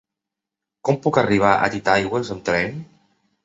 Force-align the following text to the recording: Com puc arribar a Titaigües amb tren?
Com 0.89 0.97
puc 1.03 1.21
arribar 1.23 1.53
a 1.57 1.69
Titaigües 1.77 2.35
amb 2.39 2.45
tren? 2.51 2.85